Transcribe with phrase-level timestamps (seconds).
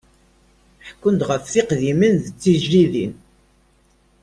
[0.87, 3.13] Ḥekkun ɣef teqdimin d tejdidin.